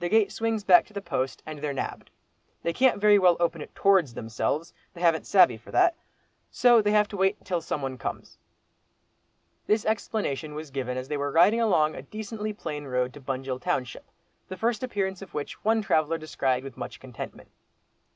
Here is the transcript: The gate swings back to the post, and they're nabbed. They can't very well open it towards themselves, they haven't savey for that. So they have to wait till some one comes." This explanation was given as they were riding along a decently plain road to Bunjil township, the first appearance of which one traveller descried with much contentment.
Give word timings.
The 0.00 0.08
gate 0.08 0.32
swings 0.32 0.64
back 0.64 0.84
to 0.86 0.92
the 0.92 1.00
post, 1.00 1.44
and 1.46 1.60
they're 1.60 1.72
nabbed. 1.72 2.10
They 2.64 2.72
can't 2.72 3.00
very 3.00 3.20
well 3.20 3.36
open 3.38 3.60
it 3.62 3.72
towards 3.72 4.14
themselves, 4.14 4.74
they 4.94 5.00
haven't 5.00 5.28
savey 5.28 5.56
for 5.56 5.70
that. 5.70 5.94
So 6.50 6.82
they 6.82 6.90
have 6.90 7.06
to 7.06 7.16
wait 7.16 7.44
till 7.44 7.60
some 7.60 7.80
one 7.80 7.96
comes." 7.96 8.36
This 9.68 9.84
explanation 9.86 10.56
was 10.56 10.72
given 10.72 10.96
as 10.96 11.06
they 11.06 11.16
were 11.16 11.30
riding 11.30 11.60
along 11.60 11.94
a 11.94 12.02
decently 12.02 12.52
plain 12.52 12.84
road 12.86 13.12
to 13.14 13.20
Bunjil 13.20 13.60
township, 13.60 14.06
the 14.48 14.56
first 14.56 14.82
appearance 14.82 15.22
of 15.22 15.34
which 15.34 15.54
one 15.64 15.82
traveller 15.82 16.18
descried 16.18 16.64
with 16.64 16.76
much 16.76 16.98
contentment. 16.98 17.50